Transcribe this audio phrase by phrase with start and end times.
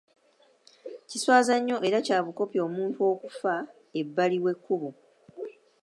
[1.09, 3.55] Kiswaza nnyo era kya bukopi omuntu okufuka
[3.99, 4.89] ebbali w'ekkubo.